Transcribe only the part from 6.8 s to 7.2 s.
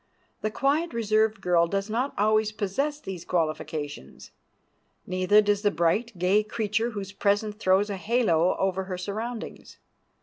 whose